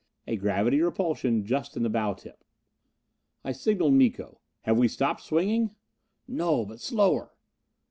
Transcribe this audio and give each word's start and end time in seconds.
A 0.25 0.35
gravity 0.35 0.81
repulsion 0.81 1.45
just 1.45 1.77
in 1.77 1.83
the 1.83 1.87
bow 1.89 2.13
tip. 2.15 2.43
I 3.43 3.51
signaled 3.51 3.93
Miko. 3.93 4.41
"Have 4.61 4.79
we 4.79 4.87
stopped 4.87 5.21
swinging?" 5.21 5.75
"No. 6.27 6.65
But 6.65 6.79
slower." 6.79 7.33